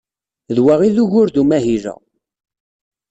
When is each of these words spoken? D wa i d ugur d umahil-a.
D 0.55 0.57
wa 0.63 0.75
i 0.87 0.89
d 0.95 0.97
ugur 1.03 1.27
d 1.31 1.37
umahil-a. 1.41 1.95